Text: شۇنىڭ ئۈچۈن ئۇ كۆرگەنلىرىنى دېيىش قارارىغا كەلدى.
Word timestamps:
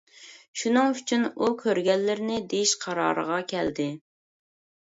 شۇنىڭ 0.61 0.89
ئۈچۈن 0.95 1.27
ئۇ 1.27 1.49
كۆرگەنلىرىنى 1.59 2.41
دېيىش 2.55 2.75
قارارىغا 2.87 3.41
كەلدى. 3.55 3.89